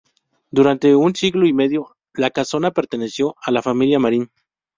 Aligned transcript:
Durante 0.49 0.87
casi 0.87 0.95
un 0.95 1.13
siglo 1.13 1.45
y 1.45 1.53
medio 1.53 1.95
la 2.15 2.31
casona 2.31 2.71
perteneció 2.71 3.35
a 3.39 3.51
la 3.51 3.61
familia 3.61 3.99
Marín. 3.99 4.31